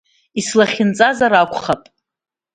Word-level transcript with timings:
Ислахьынҵазар 0.39 1.33
акәхап. 1.41 1.81